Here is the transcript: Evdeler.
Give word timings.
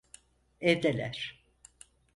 Evdeler. 0.61 1.43